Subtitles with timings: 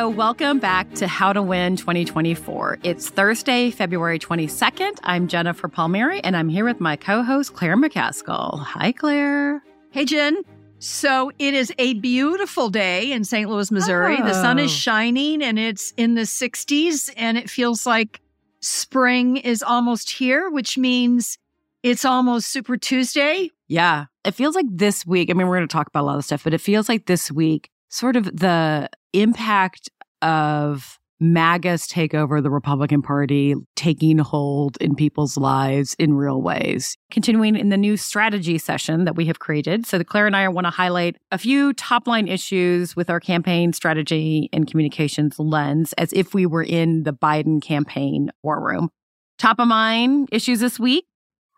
[0.00, 2.78] Hello, welcome back to How to Win 2024.
[2.82, 4.98] It's Thursday, February 22nd.
[5.02, 8.60] I'm Jennifer Palmieri, and I'm here with my co host, Claire McCaskill.
[8.60, 9.62] Hi, Claire.
[9.90, 10.38] Hey, Jen.
[10.78, 13.50] So it is a beautiful day in St.
[13.50, 14.16] Louis, Missouri.
[14.18, 14.24] Oh.
[14.24, 14.74] The sun is oh.
[14.74, 18.22] shining and it's in the 60s, and it feels like
[18.60, 21.36] spring is almost here, which means
[21.82, 23.50] it's almost Super Tuesday.
[23.68, 25.28] Yeah, it feels like this week.
[25.28, 27.04] I mean, we're going to talk about a lot of stuff, but it feels like
[27.04, 29.90] this week, sort of the impact
[30.22, 36.96] of MAGA's take over the Republican Party taking hold in people's lives in real ways.
[37.10, 39.86] Continuing in the new strategy session that we have created.
[39.86, 43.74] So, Claire and I want to highlight a few top line issues with our campaign
[43.74, 48.88] strategy and communications lens as if we were in the Biden campaign war room.
[49.38, 51.04] Top of mind issues this week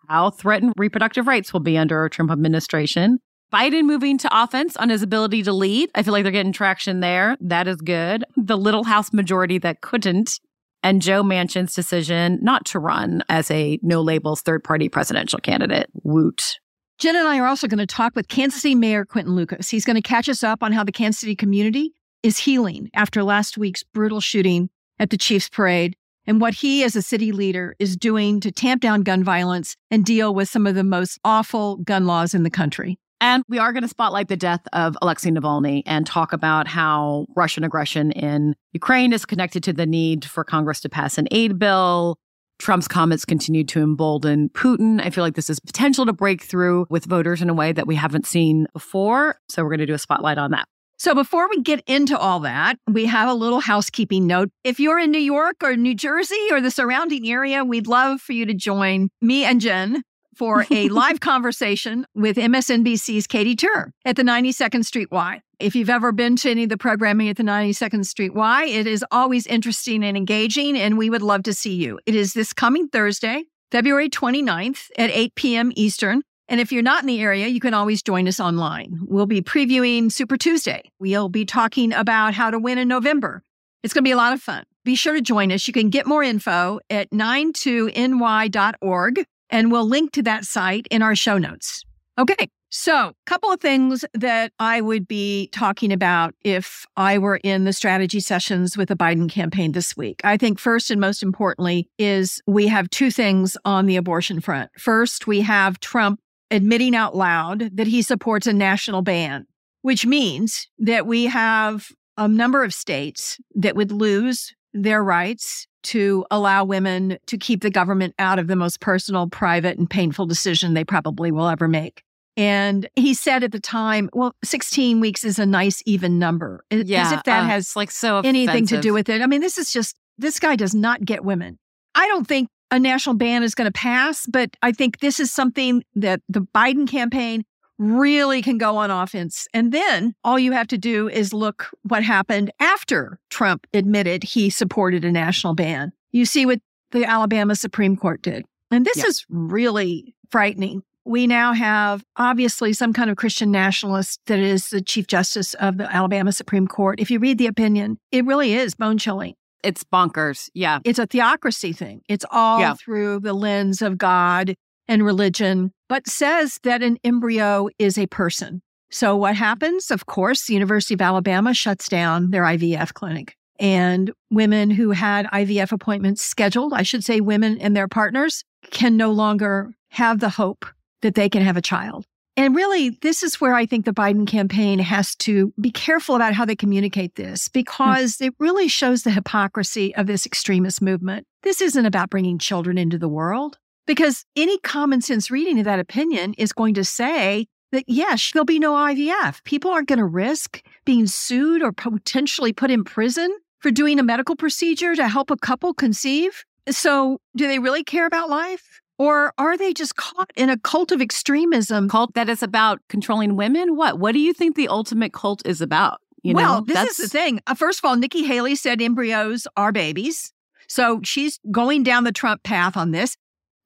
[0.08, 3.18] how threatened reproductive rights will be under a Trump administration.
[3.52, 5.90] Biden moving to offense on his ability to lead.
[5.94, 7.36] I feel like they're getting traction there.
[7.40, 8.24] That is good.
[8.36, 10.40] The little House majority that couldn't,
[10.82, 15.90] and Joe Manchin's decision not to run as a no labels third party presidential candidate.
[16.02, 16.58] Woot.
[16.98, 19.68] Jen and I are also going to talk with Kansas City Mayor Quinton Lucas.
[19.68, 21.92] He's going to catch us up on how the Kansas City community
[22.22, 26.94] is healing after last week's brutal shooting at the Chiefs Parade and what he, as
[26.94, 30.74] a city leader, is doing to tamp down gun violence and deal with some of
[30.74, 32.98] the most awful gun laws in the country.
[33.22, 37.26] And we are going to spotlight the death of Alexei Navalny and talk about how
[37.36, 41.56] Russian aggression in Ukraine is connected to the need for Congress to pass an aid
[41.56, 42.18] bill.
[42.58, 45.00] Trump's comments continue to embolden Putin.
[45.00, 47.86] I feel like this is potential to break through with voters in a way that
[47.86, 49.36] we haven't seen before.
[49.48, 50.64] So we're going to do a spotlight on that.
[50.98, 54.50] So before we get into all that, we have a little housekeeping note.
[54.64, 58.32] If you're in New York or New Jersey or the surrounding area, we'd love for
[58.32, 60.02] you to join me and Jen
[60.34, 65.42] for a live conversation with MSNBC's Katy Tur at the 92nd Street Y.
[65.58, 68.86] If you've ever been to any of the programming at the 92nd Street Y, it
[68.86, 71.98] is always interesting and engaging, and we would love to see you.
[72.06, 75.72] It is this coming Thursday, February 29th at 8 p.m.
[75.76, 76.22] Eastern.
[76.48, 78.98] And if you're not in the area, you can always join us online.
[79.04, 80.90] We'll be previewing Super Tuesday.
[80.98, 83.42] We'll be talking about how to win in November.
[83.82, 84.64] It's going to be a lot of fun.
[84.84, 85.66] Be sure to join us.
[85.66, 91.14] You can get more info at 92ny.org, and we'll link to that site in our
[91.14, 91.84] show notes.
[92.18, 97.38] Okay, so a couple of things that I would be talking about if I were
[97.44, 100.20] in the strategy sessions with the Biden campaign this week.
[100.24, 104.70] I think first and most importantly is we have two things on the abortion front.
[104.78, 106.18] First, we have Trump
[106.50, 109.46] admitting out loud that he supports a national ban,
[109.82, 116.24] which means that we have a number of states that would lose their rights to
[116.30, 120.74] allow women to keep the government out of the most personal, private, and painful decision
[120.74, 122.02] they probably will ever make.
[122.36, 126.64] And he said at the time, well, 16 weeks is a nice even number.
[126.70, 129.20] Yeah, As if that uh, has like so anything to do with it.
[129.20, 131.58] I mean, this is just, this guy does not get women.
[131.94, 135.30] I don't think a national ban is going to pass, but I think this is
[135.30, 137.44] something that the Biden campaign
[137.82, 139.48] really can go on offense.
[139.52, 144.50] And then all you have to do is look what happened after Trump admitted he
[144.50, 145.92] supported a national ban.
[146.12, 146.60] You see what
[146.92, 148.44] the Alabama Supreme Court did.
[148.70, 149.06] And this Yeah.
[149.06, 150.82] is really frightening.
[151.04, 155.76] We now have obviously some kind of Christian nationalist that is the Chief Justice of
[155.78, 157.00] the Alabama Supreme Court.
[157.00, 159.34] If you read the opinion, it really is bone chilling
[159.64, 160.48] It's bonkers.
[160.54, 160.78] Yeah.
[160.84, 162.02] it's a theocracy thing.
[162.08, 162.74] It's all Yeah.
[162.74, 164.54] through the lens of God
[164.92, 168.60] and religion, but says that an embryo is a person.
[168.90, 169.90] So what happens?
[169.90, 173.34] Of course, the University of Alabama shuts down their IVF clinic.
[173.58, 178.98] And women who had IVF appointments scheduled, I should say women and their partners, can
[178.98, 180.66] no longer have the hope
[181.00, 182.04] that they can have a child.
[182.36, 186.34] And really, this is where I think the Biden campaign has to be careful about
[186.34, 187.50] how they communicate this hmm.
[187.54, 191.26] because it really shows the hypocrisy of this extremist movement.
[191.42, 195.78] This isn't about bringing children into the world because any common sense reading of that
[195.78, 199.42] opinion is going to say that, yes, there'll be no IVF.
[199.44, 204.02] People aren't going to risk being sued or potentially put in prison for doing a
[204.02, 206.44] medical procedure to help a couple conceive.
[206.70, 208.80] So, do they really care about life?
[208.98, 213.34] Or are they just caught in a cult of extremism Cult that is about controlling
[213.34, 213.74] women?
[213.74, 213.98] What?
[213.98, 216.00] What do you think the ultimate cult is about?
[216.22, 217.40] You well, know, this is the thing.
[217.48, 220.32] Uh, first of all, Nikki Haley said embryos are babies.
[220.68, 223.16] So she's going down the Trump path on this.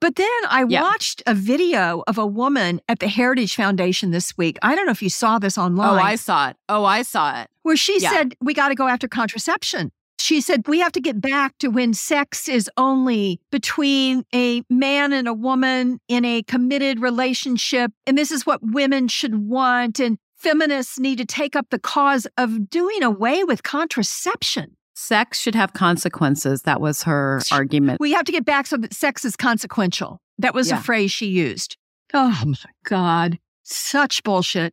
[0.00, 0.82] But then I Yeah.
[0.82, 4.58] watched a video of a woman at the Heritage Foundation this week.
[4.62, 5.98] I don't know if you saw this oh, online.
[5.98, 6.56] Oh, I saw it.
[6.68, 7.48] Oh, I saw it.
[7.62, 8.10] where she Yeah.
[8.12, 9.90] said, We got to go after contraception.
[10.20, 15.12] She said, We have to get back to when sex is only between a man
[15.12, 17.90] and a woman in a committed relationship.
[18.06, 19.98] And this is what women should want.
[19.98, 24.75] And feminists need to take up the cause of doing away with contraception.
[24.98, 26.62] Sex should have consequences.
[26.62, 28.00] That was her argument.
[28.00, 30.22] We have to get back so that sex is consequential.
[30.38, 30.78] That was yeah.
[30.78, 31.76] a phrase she used.
[32.14, 33.38] Oh my God.
[33.62, 34.72] Such bullshit.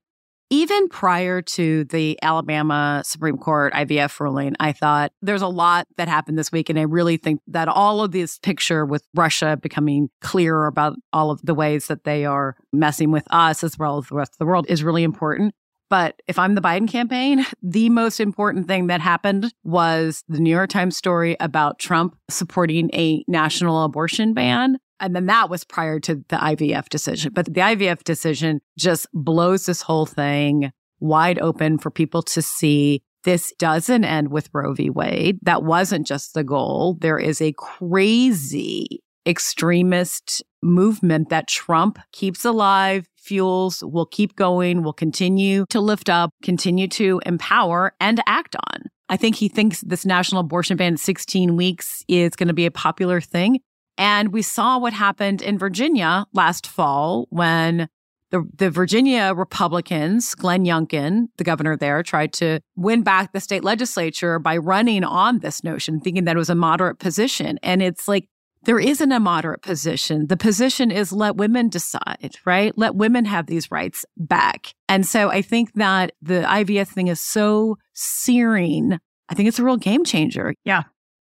[0.50, 6.08] Even prior to the Alabama Supreme Court IVF ruling, I thought there's a lot that
[6.08, 6.70] happened this week.
[6.70, 11.32] And I really think that all of this picture with Russia becoming clear about all
[11.32, 14.38] of the ways that they are messing with us as well as the rest of
[14.38, 15.54] the world is really important.
[15.94, 20.50] But if I'm the Biden campaign, the most important thing that happened was the New
[20.50, 24.80] York Times story about Trump supporting a national abortion ban.
[25.00, 27.32] And then that was prior to the IVF decision.
[27.36, 33.04] But the IVF decision just blows this whole thing wide open for people to see.
[33.24, 34.90] This doesn't end with Roe v.
[34.90, 35.38] Wade.
[35.44, 36.98] That wasn't just the goal.
[37.02, 44.94] There is a crazy extremist movement that Trump keeps alive, fuels, will keep going, will
[44.94, 48.84] continue to lift up, continue to empower and act on.
[49.10, 52.66] I think he thinks this national abortion ban at 16 weeks is going to be
[52.66, 53.60] a popular thing.
[53.98, 57.88] And we saw what happened in Virginia last fall when
[58.32, 63.64] the, the Virginia Republicans, Glenn Youngkin, the governor there, tried to win back the state
[63.64, 67.60] legislature by running on this notion, thinking that it was a moderate position.
[67.62, 68.28] And it's like,
[68.66, 70.28] there isn't a moderate position.
[70.28, 72.78] The position is let women decide, right?
[72.78, 74.74] Let women have these rights back.
[74.88, 79.00] And so I think that the IVF thing is so searing.
[79.30, 80.54] I think it's a real game changer.
[80.64, 80.84] Yeah.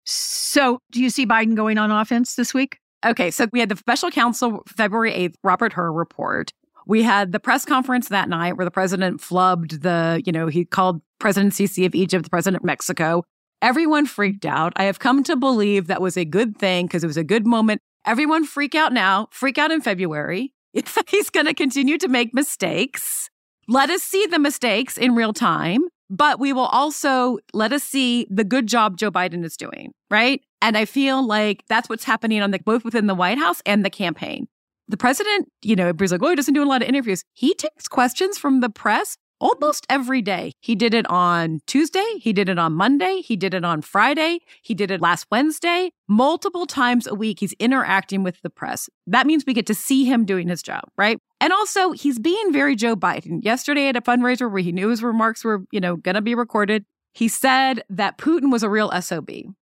[0.04, 2.78] So, do you see Biden going on offense this week?
[3.04, 6.52] Okay, so we had the special counsel February 8th Robert Hur report.
[6.86, 10.64] We had the press conference that night where the president flubbed the, you know, he
[10.64, 13.22] called President Sisi of Egypt the president of Mexico.
[13.60, 14.72] Everyone freaked out.
[14.76, 17.46] I have come to believe that was a good thing because it was a good
[17.46, 17.80] moment.
[18.06, 20.54] Everyone freak out now, freak out in February.
[21.08, 23.28] He's going to continue to make mistakes.
[23.66, 28.26] Let us see the mistakes in real time but we will also let us see
[28.30, 30.40] the good job Joe Biden is doing, right?
[30.62, 33.84] And I feel like that's what's happening on the both within the White House and
[33.84, 34.48] the campaign.
[34.88, 37.22] The president, you know, like, oh, doesn't do a lot of interviews.
[37.34, 40.52] He takes questions from the press almost every day.
[40.60, 42.04] He did it on Tuesday.
[42.20, 43.20] He did it on Monday.
[43.20, 44.40] He did it on Friday.
[44.62, 45.90] He did it last Wednesday.
[46.08, 48.88] Multiple times a week, he's interacting with the press.
[49.06, 51.18] That means we get to see him doing his job, right?
[51.40, 53.44] And also, he's being very Joe Biden.
[53.44, 56.34] Yesterday at a fundraiser where he knew his remarks were, you know, going to be
[56.34, 56.84] recorded,
[57.14, 59.30] he said that Putin was a real SOB.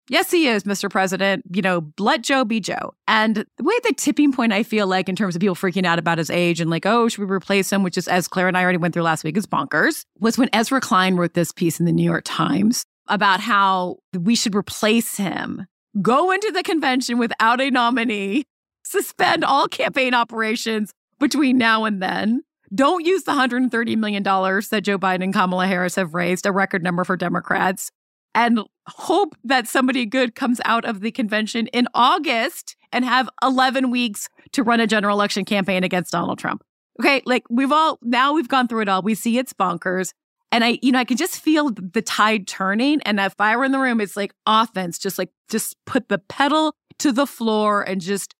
[0.08, 0.88] Yes, he is, Mr.
[0.88, 1.44] President.
[1.53, 2.94] You know, let Joe be Joe.
[3.08, 5.99] And the way the tipping point I feel like in terms of people freaking out
[5.99, 8.56] about his age and like, oh, should we replace him, which is as Claire and
[8.56, 11.81] I already went through last week, is bonkers, was when Ezra Klein wrote this piece
[11.81, 15.67] in the New York Times about how we should replace him,
[16.00, 18.44] go into the convention without a nominee,
[18.85, 22.43] suspend all campaign operations between now and then.
[22.75, 26.82] Don't use the $130 million that Joe Biden and Kamala Harris have raised, a record
[26.82, 27.91] number for Democrats
[28.36, 33.90] and hope that somebody good comes out of the convention in August and have 11
[33.90, 36.62] weeks to run a general election campaign against Donald Trump.
[37.00, 39.02] Okay, like we've all now we've gone through it all.
[39.02, 40.12] We see it's bonkers.
[40.52, 43.02] And I, you know, I can just feel the tide turning.
[43.02, 46.18] And if I were in the room, it's like offense, just like just put the
[46.18, 48.34] pedal to the floor and just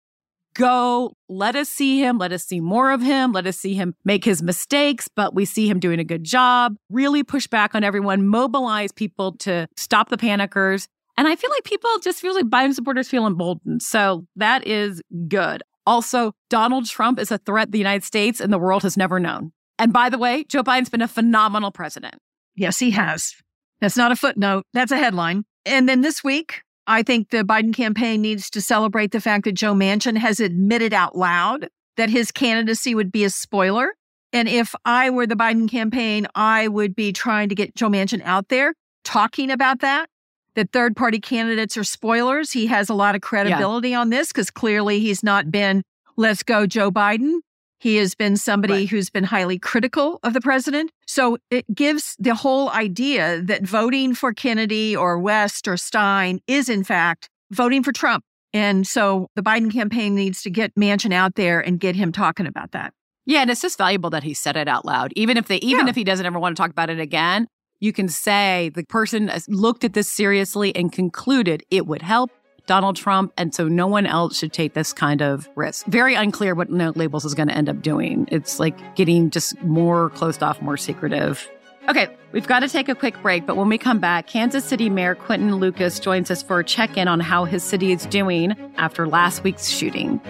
[0.57, 1.13] go.
[1.29, 2.19] Let us see him.
[2.19, 3.33] Let us see more of him.
[3.33, 6.77] Let us see him make his mistakes, but we see him doing a good job.
[6.91, 10.89] Really push back on everyone, mobilize people to stop the panickers.
[11.17, 13.83] And I feel like people just feel like Biden supporters feel emboldened.
[13.83, 15.63] So that is good.
[15.87, 19.53] Also, Donald Trump is a threat the United States and the world has never known.
[19.79, 22.17] And by the way, Joe Biden's been a phenomenal president.
[22.55, 23.35] Yes, he has.
[23.81, 24.65] That's not a footnote.
[24.73, 25.45] That's a headline.
[25.65, 29.53] And then this week, I think the Biden campaign needs to celebrate the fact that
[29.53, 33.95] Joe Manchin has admitted out loud that his candidacy would be a spoiler.
[34.33, 38.23] And if I were the Biden campaign, I would be trying to get Joe Manchin
[38.23, 38.75] out there
[39.05, 40.09] talking about that,
[40.55, 42.53] that third party candidates are spoilers.
[42.53, 44.01] He has a lot of credibility yeah.
[44.01, 45.83] on this because clearly he's not been,
[46.17, 47.39] let's go, Joe Biden.
[47.79, 48.89] He has been somebody right.
[48.89, 50.91] who's been highly critical of the president.
[51.07, 56.69] So it gives the whole idea that voting for Kennedy or West or Stein is,
[56.69, 58.25] in fact, voting for Trump.
[58.53, 62.47] And so the Biden campaign needs to get Manchin out there and get him talking
[62.47, 62.95] about that.
[63.27, 65.13] Yeah, and it's just valuable that he said it out loud.
[65.17, 65.91] Even if they even yeah.
[65.91, 67.49] if he doesn't ever want to talk about it again,
[67.81, 72.31] you can say the person looked at this seriously and concluded it would help
[72.67, 73.33] Donald Trump.
[73.37, 75.87] And so no one else should take this kind of risk.
[75.87, 78.29] Very unclear what no labels is going to end up doing.
[78.31, 81.49] It's like getting just more closed off, more secretive.
[81.89, 84.91] Okay, we've got to take a quick break, but when we come back, Kansas City
[84.91, 88.57] Mayor Quinton Lucas joins us for a check in on how his city is doing
[88.77, 90.21] after last week's shooting.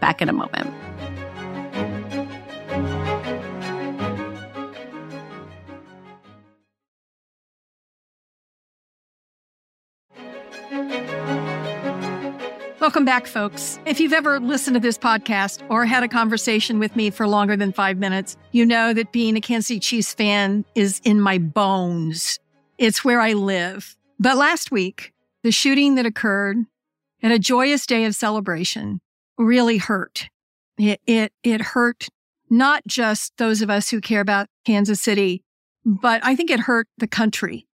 [0.00, 0.72] Back in a moment.
[12.80, 13.78] Welcome back, folks.
[13.84, 17.54] If you've ever listened to this podcast or had a conversation with me for longer
[17.54, 21.36] than five minutes, you know that being a Kansas City Chiefs fan is in my
[21.36, 22.38] bones.
[22.78, 23.98] It's where I live.
[24.18, 26.56] But last week, the shooting that occurred
[27.22, 29.02] at a joyous day of celebration
[29.36, 30.30] really hurt.
[30.78, 32.08] It, it, it hurt
[32.48, 35.44] not just those of us who care about Kansas City,
[35.84, 37.66] but I think it hurt the country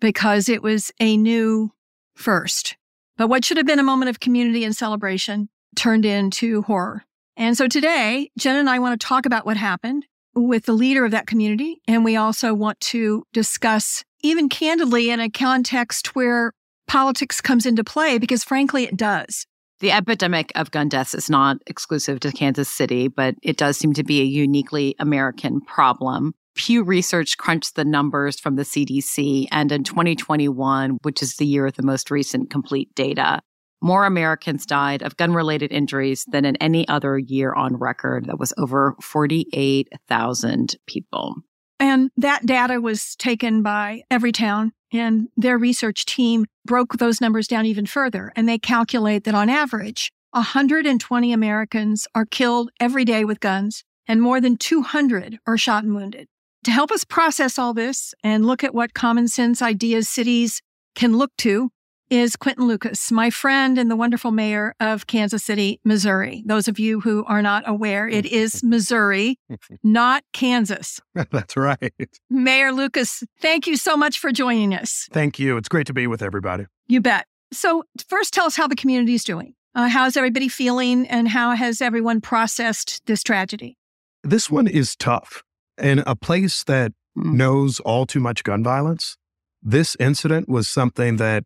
[0.00, 1.72] because it was a new
[2.14, 2.76] first.
[3.18, 7.04] But what should have been a moment of community and celebration turned into horror.
[7.36, 11.04] And so today, Jen and I want to talk about what happened with the leader
[11.04, 11.80] of that community.
[11.86, 16.52] And we also want to discuss, even candidly, in a context where
[16.86, 19.46] politics comes into play, because frankly, it does.
[19.80, 23.92] The epidemic of gun deaths is not exclusive to Kansas City, but it does seem
[23.94, 26.34] to be a uniquely American problem.
[26.58, 31.66] Pew Research crunched the numbers from the CDC, and in 2021, which is the year
[31.66, 33.40] of the most recent complete data,
[33.80, 38.26] more Americans died of gun related injuries than in any other year on record.
[38.26, 41.36] That was over 48,000 people.
[41.78, 47.66] And that data was taken by Everytown, and their research team broke those numbers down
[47.66, 48.32] even further.
[48.34, 54.20] And they calculate that on average, 120 Americans are killed every day with guns, and
[54.20, 56.26] more than 200 are shot and wounded.
[56.68, 60.60] To help us process all this and look at what common sense ideas cities
[60.94, 61.70] can look to,
[62.10, 66.42] is Quinton Lucas, my friend and the wonderful mayor of Kansas City, Missouri.
[66.44, 69.38] Those of you who are not aware, it is Missouri,
[69.82, 71.00] not Kansas.
[71.30, 71.94] That's right.
[72.28, 75.08] Mayor Lucas, thank you so much for joining us.
[75.10, 75.56] Thank you.
[75.56, 76.66] It's great to be with everybody.
[76.86, 77.24] You bet.
[77.50, 79.54] So, first, tell us how the community is doing.
[79.74, 83.78] Uh, how's everybody feeling, and how has everyone processed this tragedy?
[84.22, 85.42] This one is tough.
[85.80, 87.32] In a place that mm.
[87.32, 89.16] knows all too much gun violence,
[89.62, 91.44] this incident was something that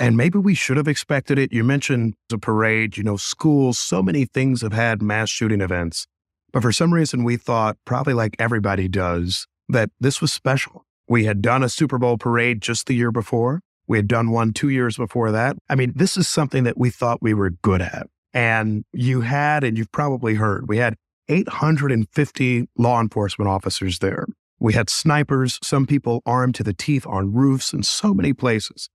[0.00, 1.52] and maybe we should have expected it.
[1.52, 6.06] You mentioned the parade, you know, schools, so many things have had mass shooting events.
[6.52, 10.86] But for some reason, we thought, probably like everybody does, that this was special.
[11.06, 13.60] We had done a Super Bowl parade just the year before.
[13.86, 15.56] We had done one two years before that.
[15.68, 18.06] I mean, this is something that we thought we were good at.
[18.32, 20.94] And you had, and you've probably heard, we had
[21.30, 24.26] 850 law enforcement officers there.
[24.58, 28.90] We had snipers, some people armed to the teeth on roofs in so many places.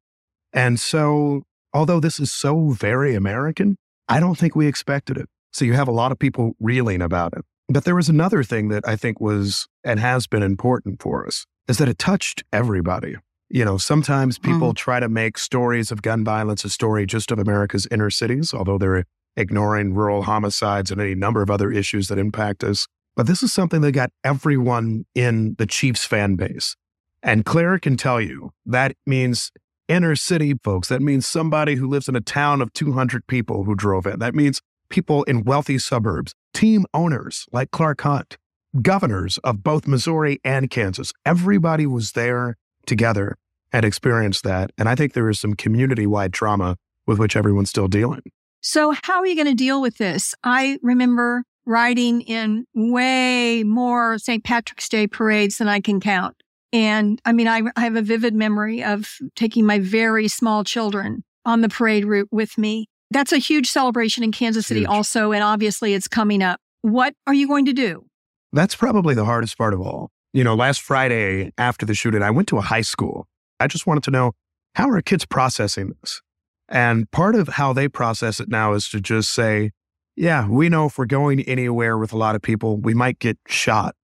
[0.53, 3.77] And so, although this is so very American,
[4.07, 5.27] I don't think we expected it.
[5.51, 7.43] So you have a lot of people reeling about it.
[7.67, 11.45] But there was another thing that I think was and has been important for us
[11.67, 13.15] is that it touched everybody.
[13.49, 14.75] You know, sometimes people mm.
[14.75, 18.77] try to make stories of gun violence a story just of America's inner cities, although
[18.77, 19.05] they're
[19.37, 22.87] ignoring rural homicides and any number of other issues that impact us.
[23.15, 26.75] But this is something that got everyone in the Chiefs fan base.
[27.23, 29.51] And Claire can tell you that means
[29.87, 30.89] inner city folks.
[30.89, 34.19] That means somebody who lives in a town of 200 people who drove in.
[34.19, 38.37] That means people in wealthy suburbs, team owners like Clark Hunt,
[38.81, 41.13] governors of both Missouri and Kansas.
[41.25, 43.37] Everybody was there together
[43.71, 44.71] and experienced that.
[44.77, 48.21] And I think there is some community wide trauma with which everyone's still dealing.
[48.67, 50.33] So, how are you going to deal with this?
[50.43, 54.43] I remember riding in way more St.
[54.43, 56.35] Patrick's Day parades than I can count.
[56.73, 61.23] And I mean, I, I have a vivid memory of taking my very small children
[61.45, 62.89] on the parade route with me.
[63.11, 64.89] That's a huge celebration in Kansas City, huge.
[64.89, 65.31] also.
[65.31, 66.59] And obviously, it's coming up.
[66.81, 68.07] What are you going to do?
[68.51, 70.09] That's probably the hardest part of all.
[70.33, 73.27] You know, last Friday after the shooting, I went to a high school.
[73.59, 74.31] I just wanted to know
[74.73, 76.23] how are kids processing this?
[76.67, 79.71] And part of how they process it now is to just say,
[80.15, 83.37] yeah, we know if we're going anywhere with a lot of people, we might get
[83.47, 83.95] shot,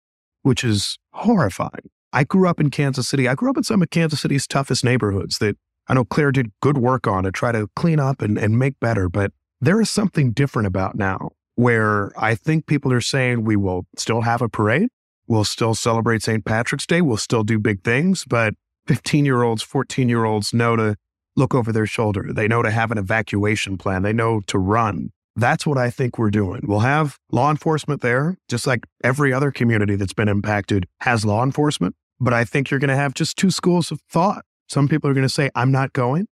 [0.44, 1.90] which is horrifying.
[2.14, 3.28] I grew up in Kansas City.
[3.28, 6.52] I grew up in some of Kansas City's toughest neighborhoods that I know Claire did
[6.62, 9.10] good work on to try to clean up and, and make better.
[9.10, 13.86] But there is something different about now where I think people are saying we will
[13.98, 14.90] still have a parade.
[15.28, 16.44] We'll still celebrate St.
[16.44, 17.02] Patrick's Day.
[17.02, 18.26] We'll still do big things.
[18.26, 18.56] But
[18.88, 20.96] 15 year olds, 14 year olds know to
[21.42, 22.32] look over their shoulder.
[22.32, 24.04] They know to have an evacuation plan.
[24.04, 25.12] They know to run.
[25.36, 26.62] That's what I think we're doing.
[26.64, 31.44] We'll have law enforcement there, just like every other community that's been impacted has law
[31.44, 31.96] enforcement.
[32.20, 34.46] But I think you're going to have just two schools of thought.
[34.70, 36.28] Some people are going to say, I'm not going.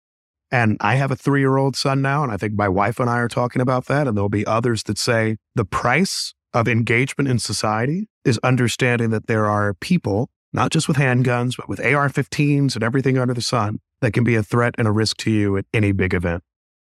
[0.52, 2.24] And I have a three year old son now.
[2.24, 4.08] And I think my wife and I are talking about that.
[4.08, 9.28] And there'll be others that say the price of engagement in society is understanding that
[9.28, 13.42] there are people, not just with handguns, but with AR 15s and everything under the
[13.42, 16.44] sun, that can be a threat and a risk to you at any big event.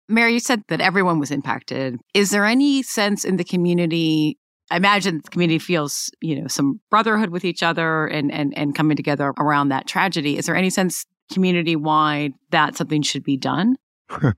[0.10, 2.00] Mayor, you said that everyone was impacted.
[2.14, 4.38] Is there any sense in the community
[4.70, 8.76] I imagine the community feels, you know, some brotherhood with each other and and and
[8.76, 10.38] coming together around that tragedy.
[10.38, 13.78] Is there any sense community wide that something should be done?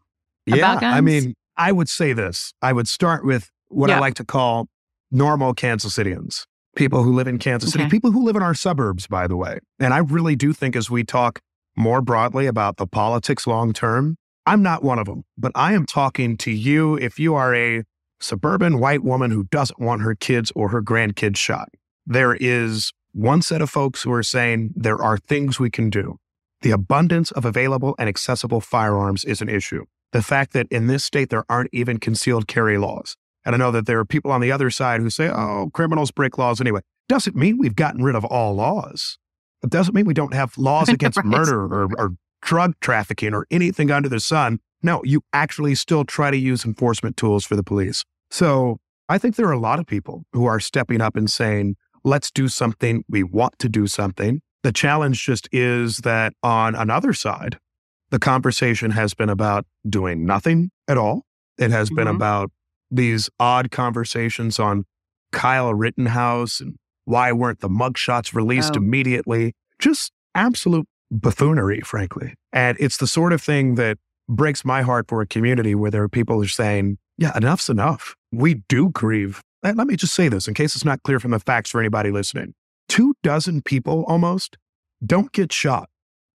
[0.46, 2.54] yeah, I mean, I would say this.
[2.62, 3.98] I would start with what yeah.
[3.98, 4.68] I like to call
[5.12, 6.46] normal Kansas Cityans,
[6.76, 7.84] people who live in Kansas okay.
[7.84, 9.60] City, people who live in our suburbs, by the way.
[9.80, 11.40] And I really do think as we talk
[11.80, 15.86] more broadly about the politics long term, I'm not one of them, but I am
[15.86, 17.84] talking to you if you are a
[18.20, 21.70] suburban white woman who doesn't want her kids or her grandkids shot.
[22.06, 26.18] There is one set of folks who are saying there are things we can do.
[26.62, 29.86] The abundance of available and accessible firearms is an issue.
[30.12, 33.16] The fact that in this state there aren't even concealed carry laws.
[33.46, 36.12] And I know that there are people on the other side who say, oh, criminals
[36.12, 36.82] break laws anyway.
[37.08, 39.18] Doesn't mean we've gotten rid of all laws.
[39.64, 41.26] It doesn't mean we don't have laws against right.
[41.26, 42.12] murder or, or
[42.42, 44.60] drug trafficking or anything under the sun.
[44.82, 48.06] No, you actually still try to use enforcement tools for the police.
[48.32, 51.76] So I think there are a lot of people who are stepping up and saying,
[52.04, 53.04] let's do something.
[53.10, 54.42] We want to do something.
[54.64, 57.60] The challenge just is that on another side,
[58.10, 61.24] the conversation has been about doing nothing at all.
[61.58, 61.96] It has mm-hmm.
[61.96, 62.52] been about
[62.92, 64.86] these odd conversations on
[65.32, 66.76] Kyle Rittenhouse and
[67.10, 68.78] why weren't the mugshots released oh.
[68.78, 69.56] immediately?
[69.80, 72.36] Just absolute buffoonery, frankly.
[72.54, 73.98] And it's the sort of thing that
[74.28, 77.68] breaks my heart for a community where there are people who are saying, yeah, enough's
[77.68, 78.16] enough.
[78.32, 79.42] We do grieve.
[79.64, 81.80] And let me just say this in case it's not clear from the facts for
[81.80, 82.54] anybody listening.
[82.88, 84.58] Two dozen people almost
[85.04, 85.90] don't get shot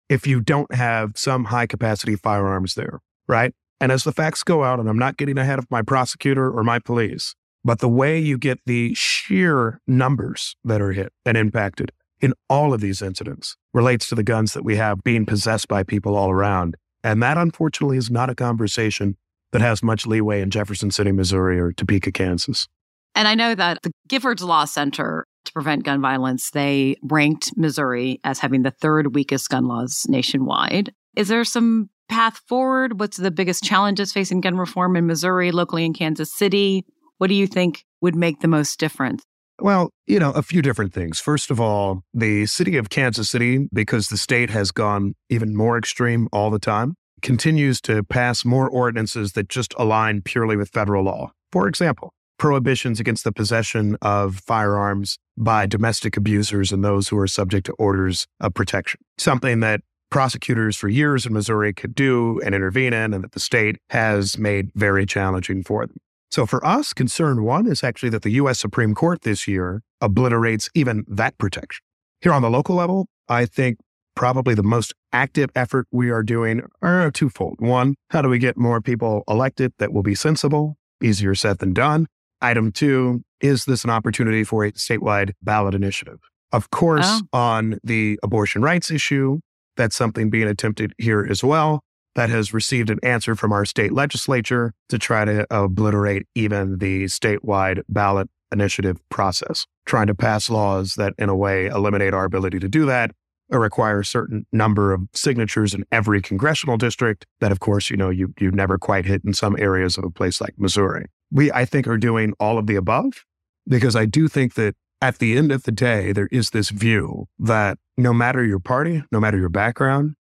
[0.09, 3.53] if you don't have some high capacity firearms there, right?
[3.79, 6.63] And as the facts go out, and I'm not getting ahead of my prosecutor or
[6.63, 11.91] my police, but the way you get the sheer numbers that are hit and impacted
[12.21, 15.83] in all of these incidents relates to the guns that we have being possessed by
[15.83, 16.75] people all around.
[17.03, 19.17] And that, unfortunately, is not a conversation
[19.51, 22.67] that has much leeway in Jefferson City, Missouri or Topeka, Kansas.
[23.15, 28.19] And I know that the Giffords Law Center to prevent gun violence, they ranked Missouri
[28.23, 30.93] as having the third weakest gun laws nationwide.
[31.15, 32.99] Is there some path forward?
[32.99, 36.85] What's the biggest challenges facing gun reform in Missouri, locally in Kansas City?
[37.17, 39.23] What do you think would make the most difference?
[39.61, 41.19] Well, you know, a few different things.
[41.19, 45.77] First of all, the city of Kansas City, because the state has gone even more
[45.77, 51.03] extreme all the time, continues to pass more ordinances that just align purely with federal
[51.05, 51.31] law.
[51.51, 57.27] For example, prohibitions against the possession of firearms by domestic abusers and those who are
[57.27, 58.99] subject to orders of protection.
[59.17, 63.39] Something that prosecutors for years in Missouri could do and intervene in, and that the
[63.39, 65.97] state has made very challenging for them.
[66.33, 68.59] So for us, concern one is actually that the U.S.
[68.59, 71.83] Supreme Court this year obliterates even that protection.
[72.21, 73.77] Here on the local level, I think
[74.15, 77.57] probably the most active effort we are doing are twofold.
[77.59, 80.75] One, how do we get more people elected that will be sensible?
[81.03, 82.07] Easier said than done.
[82.41, 86.17] Item two, is this an opportunity for a statewide ballot initiative?
[86.51, 87.21] Of course, oh.
[87.31, 89.37] on the abortion rights issue,
[89.77, 91.83] that's something being attempted here as well
[92.15, 97.05] that has received an answer from our state legislature to try to obliterate even the
[97.05, 102.59] statewide ballot initiative process, trying to pass laws that, in a way, eliminate our ability
[102.59, 103.11] to do that
[103.49, 107.97] or require a certain number of signatures in every congressional district that, of course, you
[107.97, 111.05] know, you, you never quite hit in some areas of a place like Missouri.
[111.31, 113.25] We, I think, are doing all of the above
[113.67, 117.25] because I do think that at the end of the day, there is this view
[117.37, 120.15] that no matter your party, no matter your background,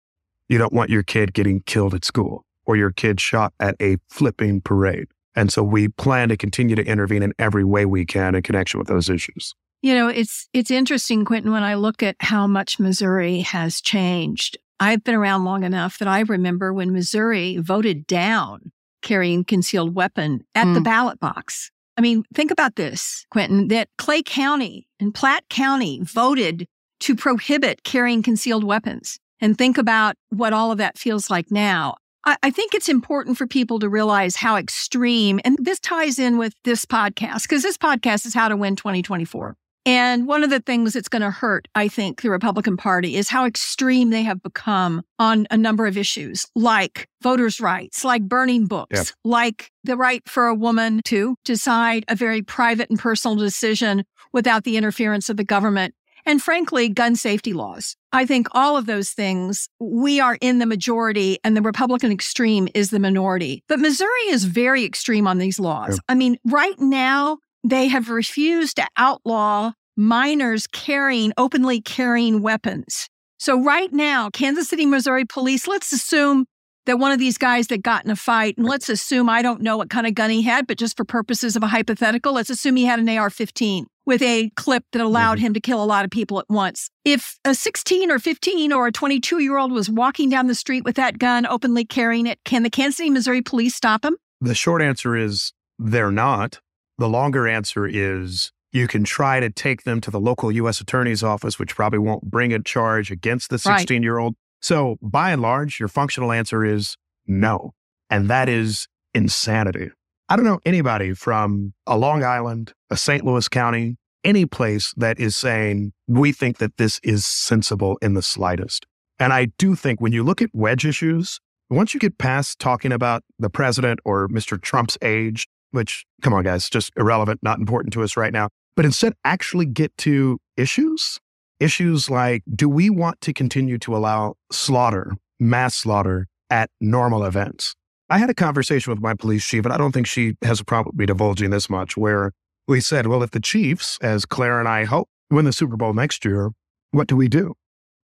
[0.53, 3.97] you don't want your kid getting killed at school or your kid shot at a
[4.11, 5.07] flipping parade.
[5.35, 8.79] And so we plan to continue to intervene in every way we can in connection
[8.79, 9.55] with those issues.
[9.81, 14.59] You know, it's it's interesting, Quinton, when I look at how much Missouri has changed.
[14.79, 20.45] I've been around long enough that I remember when Missouri voted down carrying concealed weapon
[20.55, 20.75] at mm.
[20.75, 21.71] the ballot box.
[21.97, 26.67] I mean, think about this, Quinton, that Clay County and Platte County voted
[27.01, 31.97] to prohibit carrying concealed weapons and think about what all of that feels like now.
[32.25, 36.39] I, I think it's important for people to realize how extreme, and this ties in
[36.39, 39.57] with this podcast, because this podcast is how to win 2024.
[39.85, 43.29] And one of the things that's going to hurt, I think, the Republican Party is
[43.29, 48.67] how extreme they have become on a number of issues, like voters' rights, like burning
[48.67, 49.07] books, yep.
[49.25, 54.63] like the right for a woman to decide a very private and personal decision without
[54.63, 57.97] the interference of the government and frankly, gun safety laws.
[58.13, 62.69] I think all of those things, we are in the majority and the Republican extreme
[62.75, 63.65] is the minority.
[63.69, 65.99] But Missouri is very extreme on these laws.
[66.09, 73.09] I mean, right now, they have refused to outlaw minors carrying, openly carrying weapons.
[73.39, 76.47] So right now, Kansas City, Missouri police, let's assume
[76.87, 79.63] that one of these guys that got in a fight, and let's assume I don't
[79.63, 82.51] know what kind of gun he had, but just for purposes of a hypothetical, let's
[82.51, 85.47] assume he had an AR 15 with a clip that allowed mm-hmm.
[85.47, 86.91] him to kill a lot of people at once.
[87.05, 90.85] If a 16 or 15 or a 22 year old was walking down the street
[90.85, 94.17] with that gun, openly carrying it, can the Kansas City, Missouri police stop him?
[94.41, 96.61] The short answer is they're not.
[96.99, 100.81] The longer answer is you can try to take them to the local U.S.
[100.81, 104.35] attorney's office, which probably won't bring a charge against the 16 year old.
[104.63, 106.97] So, by and large, your functional answer is
[107.27, 107.73] no.
[108.09, 109.91] And that is insanity.
[110.29, 113.25] I don't know anybody from a Long Island, uh, a St.
[113.25, 118.23] Louis County, any place that is saying, we think that this is sensible in the
[118.23, 118.87] slightest.
[119.19, 122.93] And I do think when you look at wedge issues, once you get past talking
[122.93, 124.61] about the president or Mr.
[124.61, 128.85] Trump's age, which, come on, guys, just irrelevant, not important to us right now, but
[128.85, 131.19] instead actually get to issues,
[131.63, 137.75] issues like do we want to continue to allow slaughter, mass slaughter at normal events?
[138.11, 140.65] I had a conversation with my police chief, and I don't think she has a
[140.65, 142.33] problem with me divulging this much, where
[142.69, 145.95] we said, well, if the Chiefs, as Claire and I hope, win the Super Bowl
[145.95, 146.51] next year,
[146.91, 147.55] what do we do?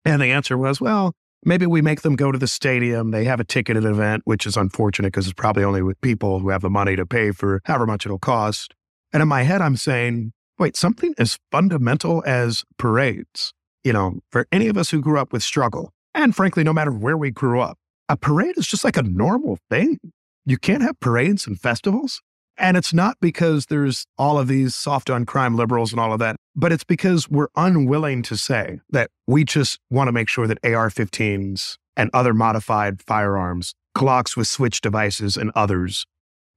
[0.04, 1.12] And the answer was, well,
[1.44, 3.10] maybe we make them go to the stadium.
[3.10, 6.50] They have a ticketed event, which is unfortunate because it's probably only with people who
[6.50, 8.74] have the money to pay for however much it'll cost.
[9.12, 13.52] And in my head, I'm saying, wait, something as fundamental as parades,
[13.84, 16.90] you know, for any of us who grew up with struggle, and frankly, no matter
[16.90, 19.98] where we grew up, a parade is just like a normal thing.
[20.44, 22.22] You can't have parades and festivals.
[22.58, 26.18] And it's not because there's all of these soft on crime liberals and all of
[26.20, 30.46] that, but it's because we're unwilling to say that we just want to make sure
[30.46, 36.06] that AR 15s and other modified firearms, Glocks with switch devices and others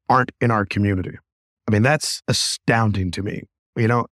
[0.08, 1.18] aren't in our community.
[1.68, 3.44] I mean, that's astounding to me.
[3.80, 4.08] You know,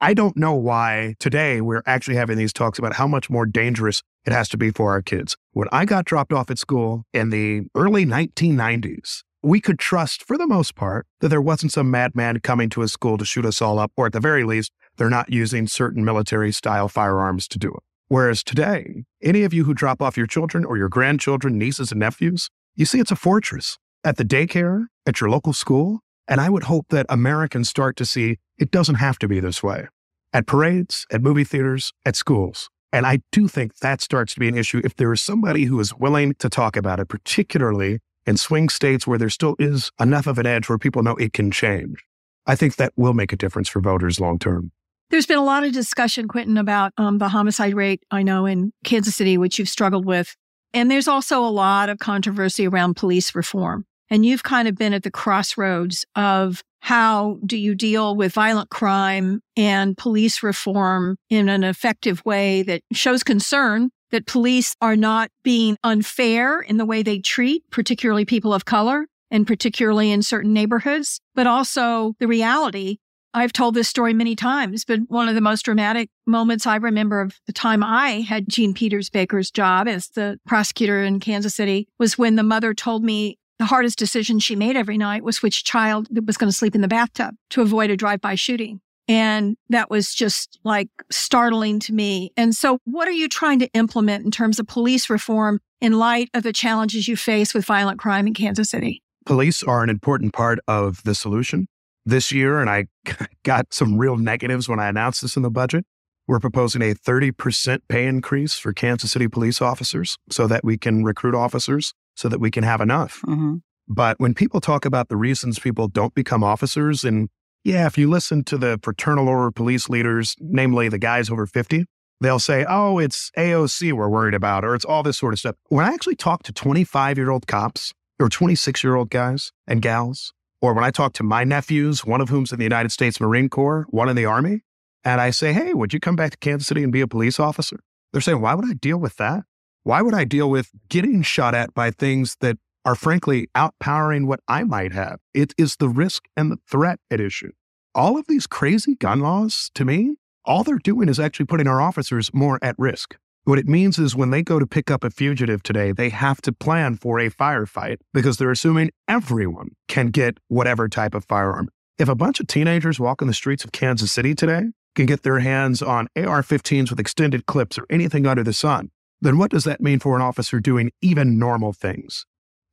[0.00, 4.02] I don't know why today we're actually having these talks about how much more dangerous
[4.24, 5.36] it has to be for our kids.
[5.52, 10.38] When I got dropped off at school in the early 1990s, we could trust, for
[10.38, 13.60] the most part, that there wasn't some madman coming to a school to shoot us
[13.60, 17.58] all up, or at the very least, they're not using certain military style firearms to
[17.58, 17.82] do it.
[18.08, 22.00] Whereas today, any of you who drop off your children or your grandchildren, nieces, and
[22.00, 26.00] nephews, you see it's a fortress at the daycare, at your local school.
[26.30, 29.62] And I would hope that Americans start to see it doesn't have to be this
[29.62, 29.88] way
[30.32, 32.70] at parades, at movie theaters, at schools.
[32.92, 35.78] And I do think that starts to be an issue if there is somebody who
[35.80, 40.28] is willing to talk about it, particularly in swing states where there still is enough
[40.28, 42.04] of an edge where people know it can change.
[42.46, 44.70] I think that will make a difference for voters long term.
[45.10, 48.72] There's been a lot of discussion, Quinton, about um, the homicide rate, I know, in
[48.84, 50.36] Kansas City, which you've struggled with.
[50.72, 53.84] And there's also a lot of controversy around police reform.
[54.10, 58.70] And you've kind of been at the crossroads of how do you deal with violent
[58.70, 65.30] crime and police reform in an effective way that shows concern that police are not
[65.44, 70.52] being unfair in the way they treat, particularly people of color and particularly in certain
[70.52, 72.96] neighborhoods, but also the reality.
[73.32, 77.20] I've told this story many times, but one of the most dramatic moments I remember
[77.20, 81.86] of the time I had Jean Peters Baker's job as the prosecutor in Kansas City
[82.00, 85.64] was when the mother told me the hardest decision she made every night was which
[85.64, 88.80] child was going to sleep in the bathtub to avoid a drive-by shooting.
[89.06, 92.32] And that was just like startling to me.
[92.38, 96.30] And so what are you trying to implement in terms of police reform in light
[96.32, 99.02] of the challenges you face with violent crime in Kansas City?
[99.26, 101.66] Police are an important part of the solution.
[102.06, 102.86] This year, and I
[103.42, 105.84] got some real negatives when I announced this in the budget,
[106.26, 111.04] we're proposing a 30% pay increase for Kansas City police officers so that we can
[111.04, 113.22] recruit officers so that we can have enough.
[113.26, 113.56] Mm-hmm.
[113.88, 117.30] But when people talk about the reasons people don't become officers, and
[117.64, 121.86] yeah, if you listen to the fraternal order police leaders, namely the guys over 50,
[122.20, 125.56] they'll say, oh, it's AOC we're worried about, or it's all this sort of stuff.
[125.68, 129.80] When I actually talk to 25 year old cops or 26 year old guys and
[129.80, 133.18] gals, or when I talk to my nephews, one of whom's in the United States
[133.18, 134.60] Marine Corps, one in the Army,
[135.04, 137.40] and I say, hey, would you come back to Kansas City and be a police
[137.40, 137.80] officer?
[138.12, 139.44] They're saying, why would I deal with that?
[139.82, 144.40] Why would I deal with getting shot at by things that are frankly outpowering what
[144.46, 145.20] I might have?
[145.32, 147.52] It is the risk and the threat at issue.
[147.94, 151.80] All of these crazy gun laws, to me, all they're doing is actually putting our
[151.80, 153.16] officers more at risk.
[153.44, 156.42] What it means is when they go to pick up a fugitive today, they have
[156.42, 161.70] to plan for a firefight because they're assuming everyone can get whatever type of firearm.
[161.98, 164.64] If a bunch of teenagers walk in the streets of Kansas City today
[164.94, 168.90] can get their hands on AR 15s with extended clips or anything under the sun,
[169.20, 172.24] then what does that mean for an officer doing even normal things?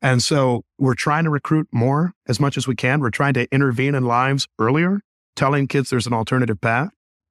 [0.01, 2.99] And so we're trying to recruit more as much as we can.
[2.99, 5.01] We're trying to intervene in lives earlier,
[5.35, 6.89] telling kids there's an alternative path.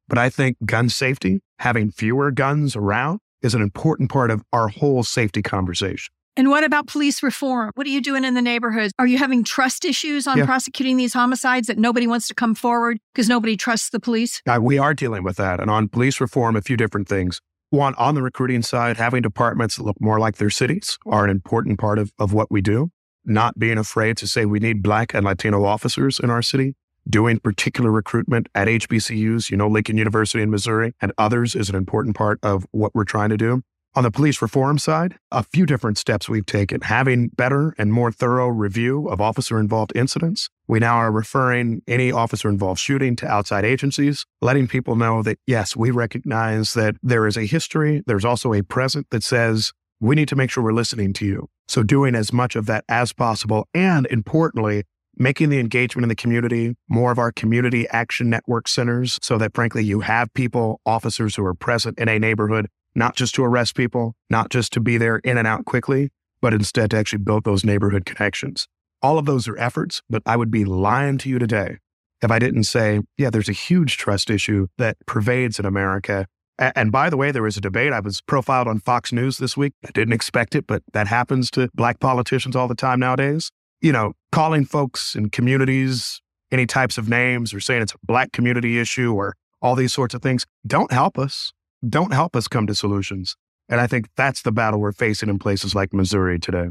[0.09, 4.69] But I think gun safety, having fewer guns around, is an important part of our
[4.69, 6.13] whole safety conversation.
[6.37, 7.71] And what about police reform?
[7.77, 8.93] What are you doing in the neighborhoods?
[8.99, 10.45] Are you having trust issues on yeah.
[10.45, 14.43] prosecuting these homicides that nobody wants to come forward because nobody trusts the police?
[14.47, 15.61] Uh, we are dealing with that.
[15.61, 17.41] And on police reform, a few different things.
[17.71, 21.31] One, on the recruiting side, having departments that look more like their cities are an
[21.31, 22.91] important part of, of what we do.
[23.29, 26.77] not being afraid to say we need Black and Latino officers in our city,
[27.11, 31.75] doing particular recruitment at HBCUs, you know, Lincoln University in Missouri and others is an
[31.75, 33.63] important part of what we're trying to do.
[33.97, 36.83] On the police reform side, a few different steps we've taken.
[36.83, 40.51] Having better and more thorough review of officer involved incidents.
[40.69, 45.39] We now are referring any officer involved shooting to outside agencies, letting people know that,
[45.47, 48.03] yes, we recognize that there is a history.
[48.07, 51.49] There's also a present that says we need to make sure we're listening to you.
[51.67, 53.67] So, doing as much of that as possible.
[53.73, 54.85] And importantly,
[55.17, 59.55] making the engagement in the community more of our community action network centers so that,
[59.55, 63.77] frankly, you have people, officers who are present in a neighborhood not just to arrest
[63.77, 67.45] people, not just to be there in and out quickly, but instead to actually build
[67.45, 68.67] those neighborhood connections.
[69.03, 71.79] All of those are efforts, but I would be lying to you today
[72.23, 76.27] if I didn't say, yeah, there's a huge trust issue that pervades in America.
[76.59, 77.93] And by the way, there was a debate.
[77.93, 79.75] I was profiled on Fox News this week.
[79.85, 83.51] I didn't expect it, but that happens to Black politicians all the time nowadays.
[83.83, 88.33] You know, calling folks in communities any types of names or saying it's a Black
[88.33, 91.53] community issue or all these sorts of things don't help us
[91.87, 93.37] don't help us come to solutions.
[93.69, 96.69] And I think that's the battle we're facing in places like Missouri today.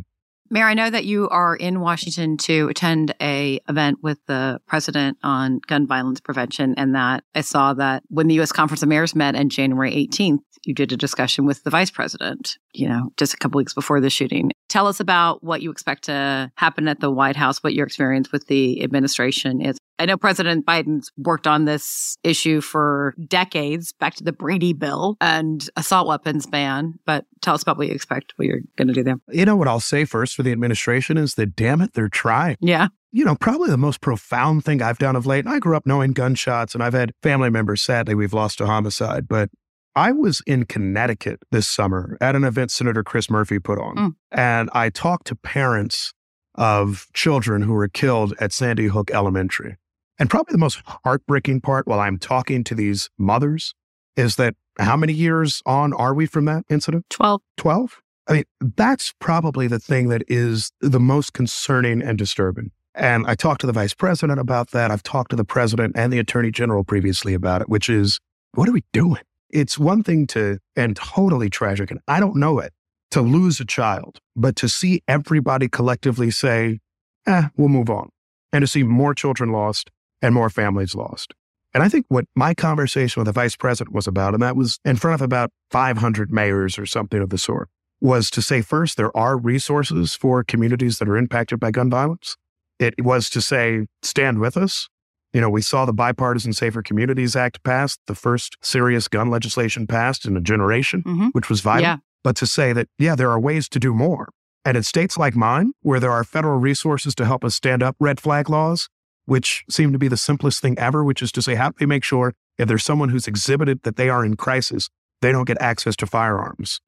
[0.52, 5.18] Mayor, I know that you are in Washington to attend a event with the president
[5.24, 9.16] on gun violence prevention and that I saw that when the US Conference of Mayors
[9.16, 13.34] met on January 18th, you did a discussion with the vice president, you know, just
[13.34, 14.52] a couple weeks before the shooting.
[14.70, 18.32] Tell us about what you expect to happen at the White House, what your experience
[18.32, 19.78] with the administration is.
[19.98, 25.16] I know President Biden's worked on this issue for decades, back to the Brady bill
[25.22, 28.94] and assault weapons ban, but tell us about what you expect, what you're going to
[28.94, 29.16] do there.
[29.30, 32.58] You know what I'll say first for the administration is that damn it, they're trying.
[32.60, 35.48] Yeah you know, probably the most profound thing I've done of late.
[35.48, 39.30] I grew up knowing gunshots and I've had family members, sadly, we've lost to homicide,
[39.30, 39.50] but
[39.96, 44.16] I was in Connecticut this summer at an event Senator Chris Murphy put on, mm.
[44.32, 46.14] and I talked to parents
[46.56, 49.78] of children who were killed at Sandy Hook Elementary.
[50.18, 53.74] And probably the most heartbreaking part while I'm talking to these mothers
[54.16, 57.06] is that how many years on are we from that incident?
[57.10, 57.42] 12.
[57.58, 58.02] 12?
[58.28, 58.44] I mean,
[58.76, 62.72] that's probably the thing that is the most concerning and disturbing.
[62.94, 64.90] And I talked to the vice president about that.
[64.90, 68.20] I've talked to the president and the attorney general previously about it, which is
[68.54, 69.22] what are we doing?
[69.50, 72.74] It's one thing to, and totally tragic, and I don't know it,
[73.12, 76.80] to lose a child, but to see everybody collectively say,
[77.28, 78.10] eh, we'll move on,
[78.52, 81.34] and to see more children lost and more families lost.
[81.74, 84.80] And I think what my conversation with the vice president was about, and that was
[84.86, 88.98] in front of about 500 mayors or something of the sort, was to say first,
[88.98, 92.38] there are resources for communities that are impacted by gun violence.
[92.80, 94.90] It was to say, stand with us.
[95.36, 99.86] You know, we saw the Bipartisan Safer Communities Act passed, the first serious gun legislation
[99.86, 101.28] passed in a generation, mm-hmm.
[101.34, 101.82] which was vital.
[101.82, 101.98] Yeah.
[102.24, 104.30] But to say that, yeah, there are ways to do more.
[104.64, 107.98] And in states like mine, where there are federal resources to help us stand up
[108.00, 108.88] red flag laws,
[109.26, 111.86] which seem to be the simplest thing ever, which is to say, how do we
[111.86, 114.90] make sure if there's someone who's exhibited that they are in crisis,
[115.22, 116.80] they don't get access to firearms?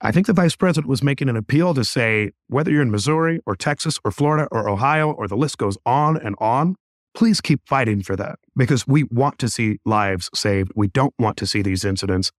[0.00, 3.40] I think the vice president was making an appeal to say, whether you're in Missouri
[3.44, 6.76] or Texas or Florida or Ohio, or the list goes on and on,
[7.14, 10.72] please keep fighting for that because we want to see lives saved.
[10.74, 12.30] We don't want to see these incidents.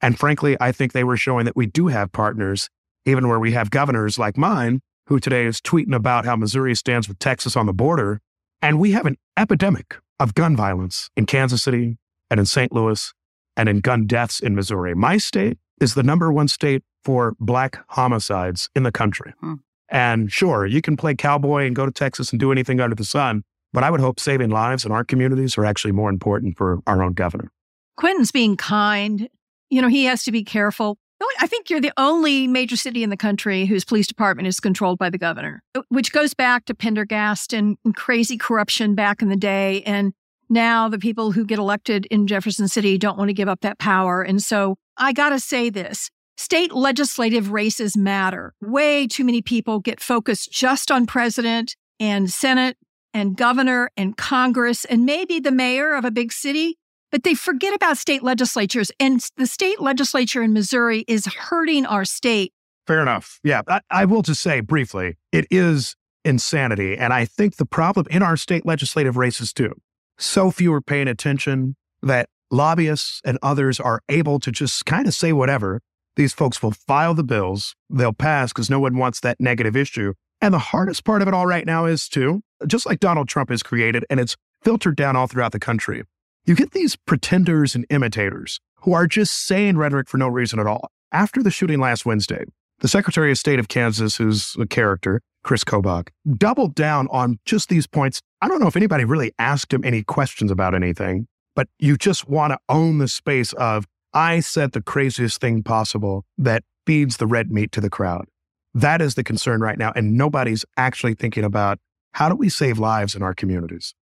[0.00, 2.68] And frankly, I think they were showing that we do have partners,
[3.06, 7.08] even where we have governors like mine, who today is tweeting about how Missouri stands
[7.08, 8.20] with Texas on the border.
[8.60, 11.98] And we have an epidemic of gun violence in Kansas City
[12.30, 12.72] and in St.
[12.72, 13.12] Louis
[13.56, 14.94] and in gun deaths in Missouri.
[14.94, 19.34] My state is the number one state for Black homicides in the country.
[19.40, 19.54] Hmm.
[19.88, 23.04] And sure, you can play cowboy and go to Texas and do anything under the
[23.04, 23.44] sun.
[23.74, 27.02] But I would hope saving lives in our communities are actually more important for our
[27.02, 27.50] own governor.
[27.96, 29.28] Quinton's being kind.
[29.68, 30.96] You know, he has to be careful.
[31.40, 34.98] I think you're the only major city in the country whose police department is controlled
[34.98, 39.82] by the governor, which goes back to Pendergast and, crazy corruption back in the day.
[39.82, 40.12] And
[40.48, 43.78] now the people who get elected in Jefferson City don't want to give up that
[43.78, 44.22] power.
[44.22, 48.54] And so I got to say this state legislative races matter.
[48.60, 52.76] Way too many people get focused just on president and Senate
[53.14, 56.76] and governor and Congress and maybe the mayor of a big city,
[57.10, 58.90] but they forget about state legislatures.
[58.98, 62.52] And the state legislature in Missouri is hurting our state.
[62.86, 63.40] Fair enough.
[63.42, 63.62] Yeah.
[63.68, 66.96] I, I will just say briefly, it is insanity.
[66.98, 69.72] And I think the problem in our state legislative races, too,
[70.18, 75.14] so few are paying attention that lobbyists and others are able to just kind of
[75.14, 75.80] say whatever.
[76.16, 80.14] These folks will file the bills, they'll pass because no one wants that negative issue.
[80.44, 83.48] And the hardest part of it all right now is, too, just like Donald Trump
[83.48, 86.02] has created, and it's filtered down all throughout the country.
[86.44, 90.66] You get these pretenders and imitators who are just saying rhetoric for no reason at
[90.66, 90.90] all.
[91.12, 92.44] After the shooting last Wednesday,
[92.80, 97.70] The Secretary of State of Kansas, who's a character, Chris Kobach, doubled down on just
[97.70, 98.20] these points.
[98.42, 101.26] I don't know if anybody really asked him any questions about anything,
[101.56, 106.26] but you just want to own the space of, I said the craziest thing possible
[106.36, 108.26] that feeds the red meat to the crowd.
[108.74, 109.92] That is the concern right now.
[109.94, 111.78] And nobody's actually thinking about
[112.12, 113.94] how do we save lives in our communities?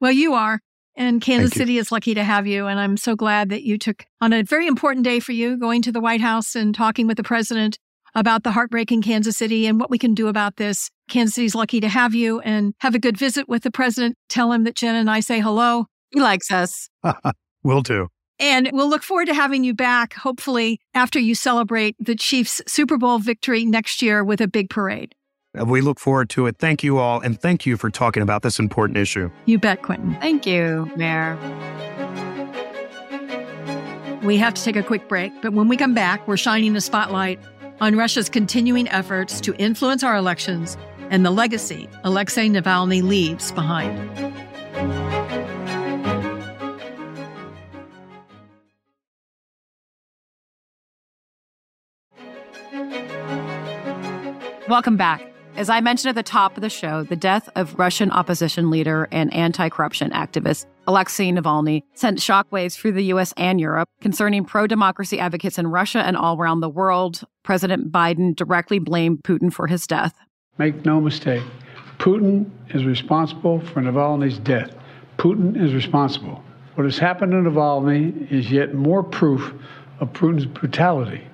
[0.00, 0.60] Well, you are.
[0.96, 2.66] And Kansas City is lucky to have you.
[2.66, 5.82] And I'm so glad that you took on a very important day for you, going
[5.82, 7.78] to the White House and talking with the president
[8.14, 10.90] about the heartbreak in Kansas City and what we can do about this.
[11.08, 14.16] Kansas City's lucky to have you and have a good visit with the president.
[14.30, 15.86] Tell him that Jen and I say hello.
[16.10, 16.88] He likes us.
[17.62, 18.08] Will do.
[18.38, 22.98] And we'll look forward to having you back, hopefully, after you celebrate the Chiefs' Super
[22.98, 25.14] Bowl victory next year with a big parade.
[25.58, 26.58] Uh, we look forward to it.
[26.58, 27.20] Thank you all.
[27.20, 29.30] And thank you for talking about this important issue.
[29.46, 30.16] You bet, Quinton.
[30.20, 31.36] Thank you, Mayor.
[34.22, 36.80] We have to take a quick break, but when we come back, we're shining a
[36.80, 37.38] spotlight
[37.80, 40.76] on Russia's continuing efforts to influence our elections
[41.10, 43.96] and the legacy Alexei Navalny leaves behind.
[54.68, 55.22] Welcome back.
[55.54, 59.06] As I mentioned at the top of the show, the death of Russian opposition leader
[59.12, 64.66] and anti corruption activist Alexei Navalny sent shockwaves through the US and Europe concerning pro
[64.66, 67.22] democracy advocates in Russia and all around the world.
[67.44, 70.14] President Biden directly blamed Putin for his death.
[70.58, 71.44] Make no mistake,
[71.98, 74.74] Putin is responsible for Navalny's death.
[75.16, 76.42] Putin is responsible.
[76.74, 79.54] What has happened to Navalny is yet more proof
[80.00, 81.24] of Putin's brutality.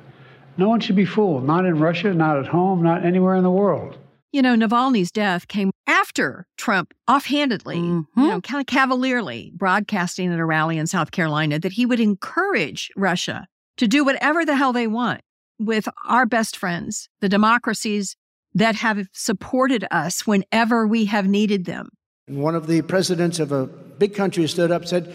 [0.56, 3.50] No one should be fooled, not in Russia, not at home, not anywhere in the
[3.50, 3.98] world.
[4.32, 8.20] You know, Navalny's death came after Trump offhandedly, mm-hmm.
[8.20, 12.00] you know, kind of cavalierly broadcasting at a rally in South Carolina that he would
[12.00, 15.20] encourage Russia to do whatever the hell they want
[15.58, 18.16] with our best friends, the democracies
[18.54, 21.88] that have supported us whenever we have needed them.
[22.26, 25.14] One of the presidents of a big country stood up and said,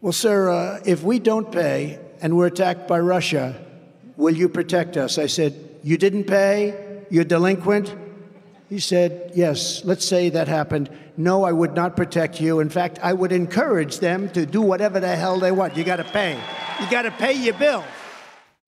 [0.00, 3.64] Well, sir, uh, if we don't pay and we're attacked by Russia,
[4.20, 5.18] will you protect us?
[5.18, 7.04] I said, You didn't pay?
[7.10, 7.94] You're delinquent?
[8.68, 10.90] He said, Yes, let's say that happened.
[11.16, 12.60] No, I would not protect you.
[12.60, 15.76] In fact, I would encourage them to do whatever the hell they want.
[15.76, 16.38] You got to pay.
[16.80, 17.84] You got to pay your bill.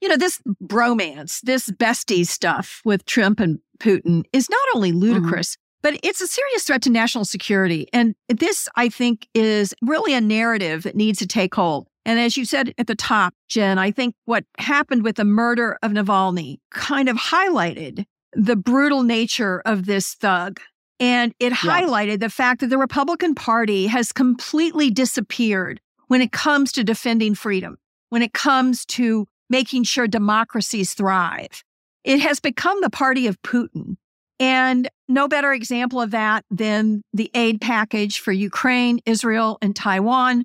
[0.01, 4.99] You know, this bromance, this bestie stuff with Trump and Putin is not only mm-hmm.
[4.99, 5.79] ludicrous, mm-hmm.
[5.83, 7.87] but it's a serious threat to national security.
[7.93, 11.87] And this, I think, is really a narrative that needs to take hold.
[12.05, 15.79] And as you said at the top, Jen, I think what happened with the murder
[15.83, 20.61] of Navalny kind of highlighted the brutal nature of this thug.
[20.99, 26.71] And it highlighted the fact that the Republican Party has completely disappeared when it comes
[26.73, 27.77] to defending freedom,
[28.11, 31.65] when it comes to making sure democracies thrive.
[32.05, 33.97] It has become the party of Putin.
[34.41, 40.45] And no better example of that than the aid package for Ukraine, Israel, and Taiwan.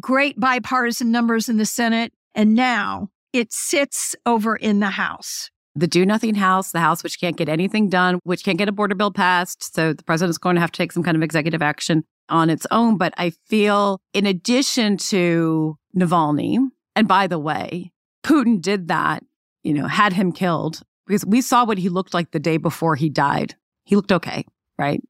[0.00, 2.12] Great bipartisan numbers in the Senate.
[2.34, 7.20] And now it sits over in the House the do nothing house, the house which
[7.20, 9.74] can't get anything done, which can't get a border bill passed.
[9.74, 12.66] So the president's going to have to take some kind of executive action on its
[12.70, 12.98] own.
[12.98, 16.58] But I feel, in addition to Navalny,
[16.94, 19.24] and by the way, Putin did that,
[19.62, 22.94] you know, had him killed because we saw what he looked like the day before
[22.94, 23.54] he died.
[23.84, 24.44] He looked okay,
[24.78, 25.00] right?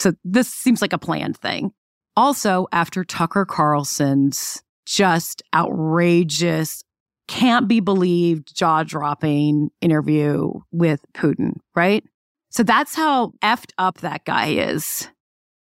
[0.00, 1.72] So this seems like a planned thing.
[2.18, 6.82] Also, after Tucker Carlson's just outrageous
[7.28, 12.02] can't be believed jaw dropping interview with Putin, right?
[12.50, 15.08] So that's how effed up that guy is.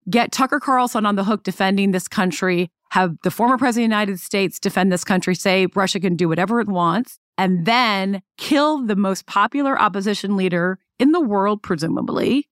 [0.10, 3.96] Get Tucker Carlson on the hook defending this country, have the former president of the
[3.96, 8.84] United States defend this country, say Russia can do whatever it wants, and then kill
[8.84, 12.48] the most popular opposition leader in the world, presumably.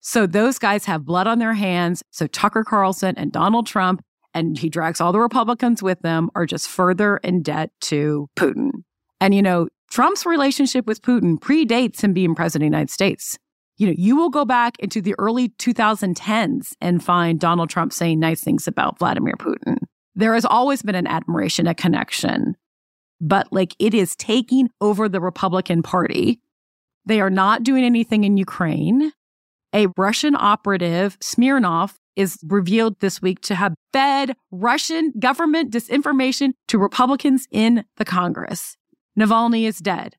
[0.00, 2.02] So those guys have blood on their hands.
[2.10, 4.02] So Tucker Carlson and Donald Trump
[4.34, 8.70] and he drags all the Republicans with them, are just further in debt to Putin.
[9.20, 13.38] And, you know, Trump's relationship with Putin predates him being president of the United States.
[13.76, 18.20] You know, you will go back into the early 2010s and find Donald Trump saying
[18.20, 19.78] nice things about Vladimir Putin.
[20.14, 22.56] There has always been an admiration, a connection,
[23.20, 26.40] but like it is taking over the Republican Party.
[27.06, 29.12] They are not doing anything in Ukraine.
[29.74, 36.78] A Russian operative, Smirnov, is revealed this week to have fed Russian government disinformation to
[36.78, 38.76] Republicans in the Congress.
[39.18, 40.16] Navalny is dead.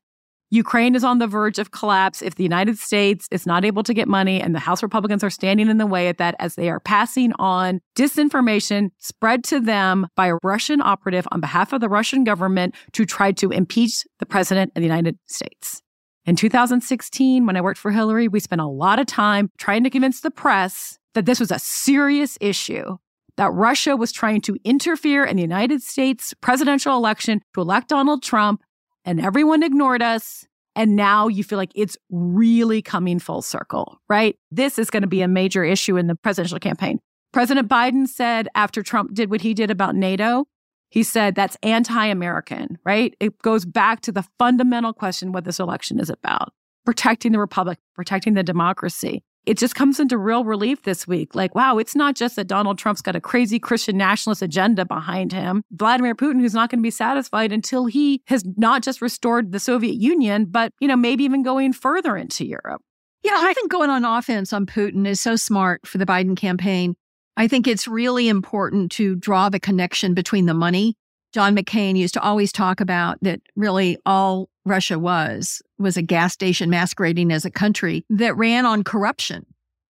[0.50, 3.94] Ukraine is on the verge of collapse if the United States is not able to
[3.94, 6.68] get money, and the House Republicans are standing in the way at that as they
[6.68, 11.88] are passing on disinformation spread to them by a Russian operative on behalf of the
[11.88, 15.82] Russian government to try to impeach the president of the United States.
[16.24, 19.90] In 2016, when I worked for Hillary, we spent a lot of time trying to
[19.90, 22.96] convince the press that this was a serious issue,
[23.36, 28.22] that Russia was trying to interfere in the United States presidential election to elect Donald
[28.22, 28.62] Trump,
[29.04, 30.46] and everyone ignored us.
[30.76, 34.36] And now you feel like it's really coming full circle, right?
[34.52, 37.00] This is going to be a major issue in the presidential campaign.
[37.32, 40.44] President Biden said after Trump did what he did about NATO,
[40.92, 43.14] he said that's anti American, right?
[43.18, 46.52] It goes back to the fundamental question what this election is about
[46.84, 49.22] protecting the republic, protecting the democracy.
[49.46, 51.34] It just comes into real relief this week.
[51.34, 55.32] Like, wow, it's not just that Donald Trump's got a crazy Christian nationalist agenda behind
[55.32, 55.62] him.
[55.70, 59.60] Vladimir Putin, who's not going to be satisfied until he has not just restored the
[59.60, 62.82] Soviet Union, but, you know, maybe even going further into Europe.
[63.24, 66.94] Yeah, I think going on offense on Putin is so smart for the Biden campaign.
[67.36, 70.96] I think it's really important to draw the connection between the money.
[71.32, 76.32] John McCain used to always talk about that really all Russia was was a gas
[76.34, 79.46] station masquerading as a country that ran on corruption.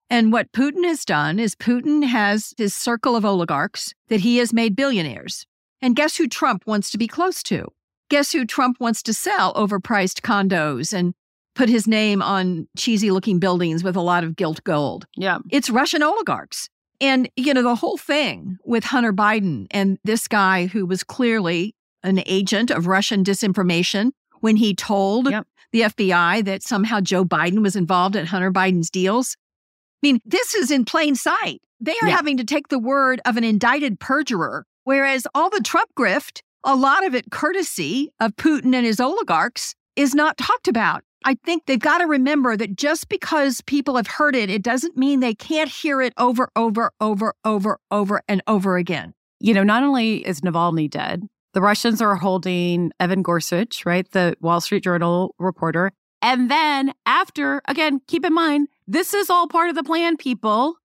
[0.08, 4.52] And what Putin has done is Putin has his circle of oligarchs that he has
[4.52, 5.46] made billionaires.
[5.80, 7.66] And guess who Trump wants to be close to?
[8.08, 11.14] Guess who Trump wants to sell overpriced condos and
[11.54, 15.06] put his name on cheesy looking buildings with a lot of gilt gold?
[15.16, 15.38] Yeah.
[15.50, 16.68] It's Russian oligarchs.
[17.02, 21.74] And, you know, the whole thing with Hunter Biden and this guy who was clearly
[22.04, 25.44] an agent of Russian disinformation when he told yep.
[25.72, 29.36] the FBI that somehow Joe Biden was involved in Hunter Biden's deals.
[30.02, 31.60] I mean, this is in plain sight.
[31.80, 35.90] They are having to take the word of an indicted perjurer, whereas all the Trump
[35.98, 41.02] grift, a lot of it courtesy of Putin and his oligarchs, is not talked about.
[41.24, 44.96] I think they've got to remember that just because people have heard it, it doesn't
[44.96, 49.14] mean they can't hear it over, over, over, over, over, and over again.
[49.40, 54.36] You know, not only is Navalny dead, the Russians are holding Evan Gorsuch, right, the
[54.40, 55.92] Wall Street Journal reporter.
[56.22, 60.76] And then after, again, keep in mind, this is all part of the plan, people.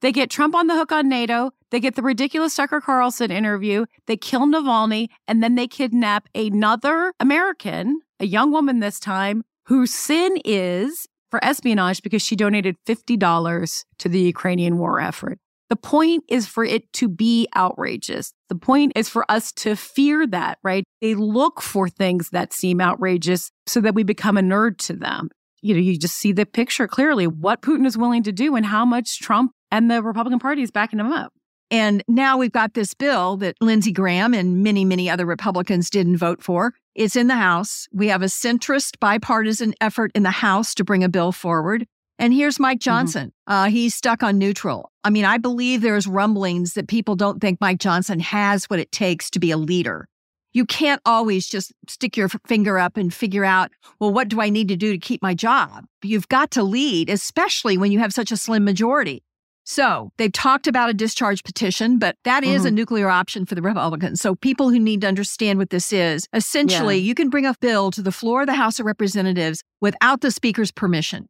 [0.00, 1.52] They get Trump on the hook on NATO.
[1.70, 3.86] They get the ridiculous Tucker Carlson interview.
[4.06, 9.92] They kill Navalny, and then they kidnap another American, a young woman this time, whose
[9.92, 15.38] sin is for espionage because she donated $50 to the Ukrainian war effort.
[15.68, 18.32] The point is for it to be outrageous.
[18.48, 20.84] The point is for us to fear that, right?
[21.00, 25.28] They look for things that seem outrageous so that we become a nerd to them.
[25.62, 28.64] You know, you just see the picture clearly what Putin is willing to do and
[28.64, 31.32] how much Trump and the Republican Party is backing him up.
[31.70, 36.16] And now we've got this bill that Lindsey Graham and many, many other Republicans didn't
[36.16, 36.74] vote for.
[36.94, 37.88] It's in the House.
[37.92, 41.86] We have a centrist bipartisan effort in the House to bring a bill forward.
[42.18, 42.90] And here's Mike mm-hmm.
[42.90, 43.32] Johnson.
[43.48, 43.52] Mm-hmm.
[43.52, 44.92] Uh, he's stuck on neutral.
[45.04, 48.92] I mean, I believe there's rumblings that people don't think Mike Johnson has what it
[48.92, 50.08] takes to be a leader.
[50.52, 54.48] You can't always just stick your finger up and figure out, well, what do I
[54.48, 55.84] need to do to keep my job?
[56.02, 59.22] You've got to lead, especially when you have such a slim majority.
[59.66, 62.68] So they've talked about a discharge petition, but that is mm-hmm.
[62.68, 64.20] a nuclear option for the Republicans.
[64.20, 67.02] So people who need to understand what this is, essentially, yeah.
[67.02, 70.30] you can bring a bill to the floor of the House of Representatives without the
[70.30, 71.26] Speaker's permission.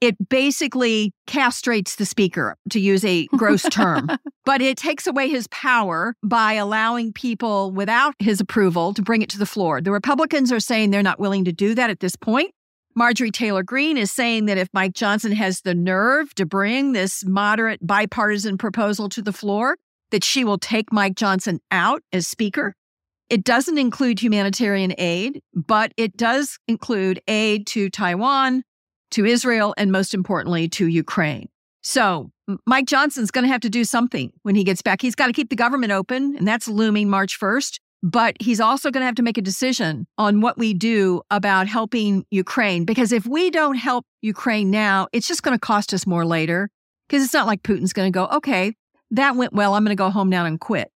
[0.00, 4.08] It basically castrates the Speaker, to use a gross term,
[4.46, 9.28] but it takes away his power by allowing people without his approval to bring it
[9.30, 9.80] to the floor.
[9.80, 12.54] The Republicans are saying they're not willing to do that at this point.
[12.94, 17.24] Marjorie Taylor Greene is saying that if Mike Johnson has the nerve to bring this
[17.24, 19.76] moderate bipartisan proposal to the floor,
[20.10, 22.74] that she will take Mike Johnson out as Speaker.
[23.28, 28.64] It doesn't include humanitarian aid, but it does include aid to Taiwan,
[29.12, 31.48] to Israel, and most importantly, to Ukraine.
[31.82, 32.30] So
[32.66, 35.00] Mike Johnson's going to have to do something when he gets back.
[35.00, 37.78] He's got to keep the government open, and that's looming March 1st.
[38.02, 41.66] But he's also going to have to make a decision on what we do about
[41.66, 42.84] helping Ukraine.
[42.84, 46.70] Because if we don't help Ukraine now, it's just going to cost us more later.
[47.08, 48.74] Because it's not like Putin's going to go, okay,
[49.10, 49.74] that went well.
[49.74, 50.90] I'm going to go home now and quit.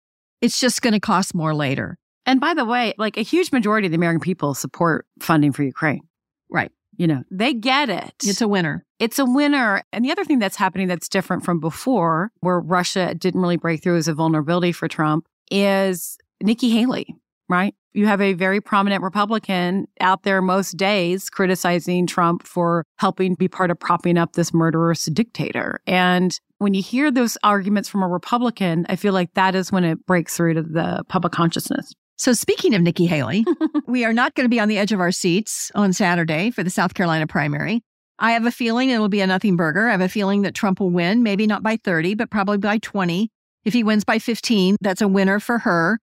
[0.40, 1.96] It's just going to cost more later.
[2.26, 5.62] And by the way, like a huge majority of the American people support funding for
[5.62, 6.02] Ukraine.
[6.50, 6.70] Right.
[6.96, 8.12] You know, they get it.
[8.24, 8.84] It's a winner.
[8.98, 9.82] It's a winner.
[9.92, 13.82] And the other thing that's happening that's different from before, where Russia didn't really break
[13.82, 17.14] through as a vulnerability for Trump, is Nikki Haley,
[17.48, 17.74] right?
[17.92, 23.48] You have a very prominent Republican out there most days criticizing Trump for helping be
[23.48, 25.80] part of propping up this murderous dictator.
[25.86, 29.84] And when you hear those arguments from a Republican, I feel like that is when
[29.84, 31.92] it breaks through to the public consciousness.
[32.16, 33.46] So, speaking of Nikki Haley,
[33.86, 36.62] we are not going to be on the edge of our seats on Saturday for
[36.62, 37.82] the South Carolina primary.
[38.18, 39.88] I have a feeling it will be a nothing burger.
[39.88, 42.76] I have a feeling that Trump will win, maybe not by 30, but probably by
[42.76, 43.30] 20.
[43.64, 45.98] If he wins by 15, that's a winner for her.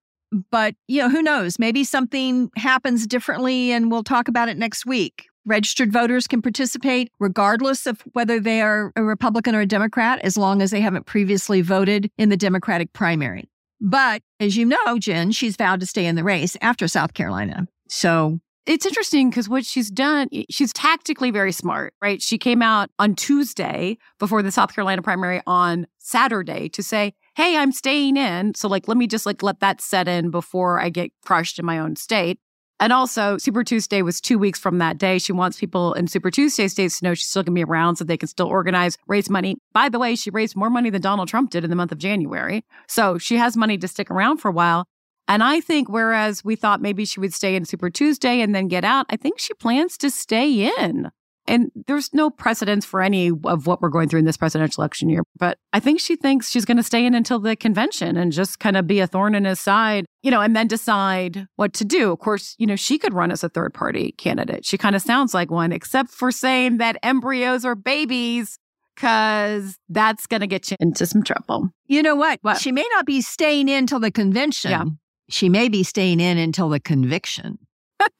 [0.50, 1.58] But, you know, who knows?
[1.58, 5.26] Maybe something happens differently and we'll talk about it next week.
[5.46, 10.36] Registered voters can participate regardless of whether they are a Republican or a Democrat, as
[10.36, 13.48] long as they haven't previously voted in the Democratic primary.
[13.80, 17.66] But as you know, Jen, she's vowed to stay in the race after South Carolina.
[17.88, 22.20] So it's interesting because what she's done, she's tactically very smart, right?
[22.20, 27.56] She came out on Tuesday before the South Carolina primary on Saturday to say, hey,
[27.56, 28.52] I'm staying in.
[28.56, 31.64] So like, let me just like let that set in before I get crushed in
[31.64, 32.40] my own state.
[32.80, 35.18] And also, Super Tuesday was two weeks from that day.
[35.18, 37.94] She wants people in Super Tuesday states to know she's still going to be around
[37.94, 39.56] so they can still organize, raise money.
[39.72, 41.98] By the way, she raised more money than Donald Trump did in the month of
[41.98, 42.64] January.
[42.88, 44.86] So she has money to stick around for a while.
[45.28, 48.66] And I think, whereas we thought maybe she would stay in Super Tuesday and then
[48.66, 51.10] get out, I think she plans to stay in.
[51.48, 55.08] And there's no precedence for any of what we're going through in this presidential election
[55.08, 55.22] year.
[55.38, 58.60] But I think she thinks she's going to stay in until the convention and just
[58.60, 61.86] kind of be a thorn in his side, you know, and then decide what to
[61.86, 62.12] do.
[62.12, 64.66] Of course, you know, she could run as a third party candidate.
[64.66, 68.58] She kind of sounds like one, except for saying that embryos are babies
[68.94, 71.70] because that's going to get you into some trouble.
[71.86, 72.40] You know what?
[72.42, 72.60] what?
[72.60, 74.70] She may not be staying in till the convention.
[74.70, 74.84] Yeah.
[75.30, 77.58] She may be staying in until the conviction.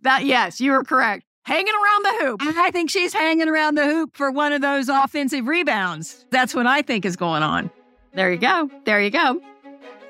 [0.00, 2.40] that, yes, you are correct hanging around the hoop.
[2.58, 6.26] I think she's hanging around the hoop for one of those offensive rebounds.
[6.30, 7.70] That's what I think is going on.
[8.14, 8.68] There you go.
[8.84, 9.40] There you go.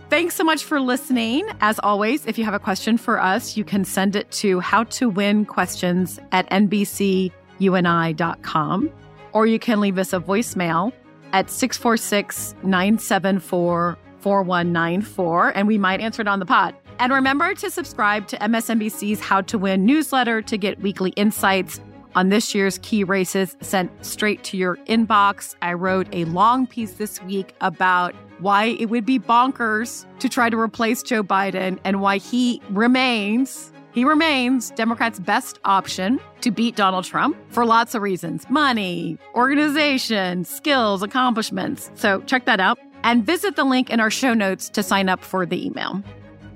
[0.09, 1.45] Thanks so much for listening.
[1.59, 6.26] As always, if you have a question for us, you can send it to howtowinquestions
[6.32, 8.91] at NBC uni.com,
[9.34, 10.91] or you can leave us a voicemail
[11.34, 16.76] at 646 974 4194, and we might answer it on the pod.
[16.97, 21.80] And remember to subscribe to MSNBC's How to Win newsletter to get weekly insights
[22.16, 25.56] on this year's key races sent straight to your inbox.
[25.62, 30.49] I wrote a long piece this week about why it would be bonkers to try
[30.49, 36.75] to replace Joe Biden and why he remains he remains Democrats' best option to beat
[36.75, 41.89] Donald Trump for lots of reasons money, organization, skills, accomplishments.
[41.95, 45.23] So check that out and visit the link in our show notes to sign up
[45.23, 46.03] for the email.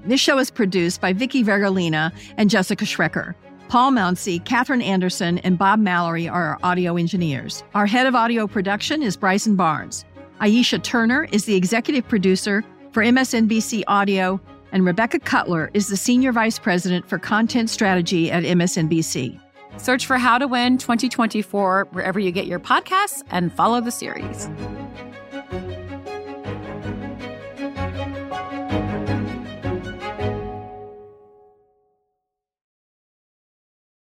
[0.06, 3.36] This show is produced by Vicky Vergolina and Jessica Schrecker.
[3.70, 7.64] Paul Mounsey, Catherine Anderson, and Bob Mallory are our audio engineers.
[7.74, 10.04] Our head of audio production is Bryson Barnes.
[10.42, 14.42] Aisha Turner is the executive producer for MSNBC Audio
[14.72, 19.40] and Rebecca Cutler is the Senior Vice President for Content Strategy at MSNBC.
[19.78, 24.50] Search for How to Win 2024 wherever you get your podcasts and follow the series.